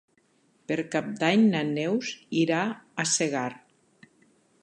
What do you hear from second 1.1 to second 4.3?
d'Any na Neus irà a Segart.